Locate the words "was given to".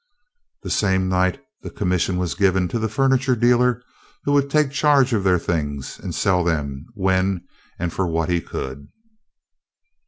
2.17-2.79